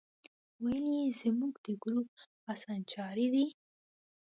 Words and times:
ویل 0.63 0.85
یې 0.97 1.15
زموږ 1.21 1.53
د 1.65 1.67
ګروپ 1.83 2.09
اسانچاری 2.53 3.27
دی. 3.33 3.45